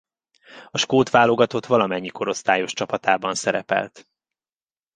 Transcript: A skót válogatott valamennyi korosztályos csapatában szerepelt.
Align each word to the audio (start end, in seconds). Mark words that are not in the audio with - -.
A 0.71 0.77
skót 0.77 1.09
válogatott 1.09 1.65
valamennyi 1.65 2.09
korosztályos 2.09 2.73
csapatában 2.73 3.35
szerepelt. 3.35 4.07